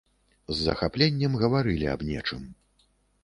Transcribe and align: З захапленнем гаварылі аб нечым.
З 0.51 0.55
захапленнем 0.67 1.37
гаварылі 1.43 1.91
аб 1.93 2.05
нечым. 2.09 2.41